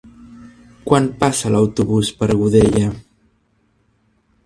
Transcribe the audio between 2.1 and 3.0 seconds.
per Godella?